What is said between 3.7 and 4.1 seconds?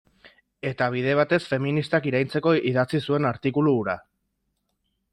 hura.